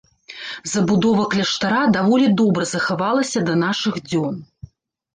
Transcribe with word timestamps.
Забудова 0.71 1.25
кляштара 1.35 1.83
даволі 1.97 2.33
добра 2.43 2.69
захавалася 2.73 3.39
да 3.51 3.63
нашых 3.69 4.05
дзён. 4.11 4.35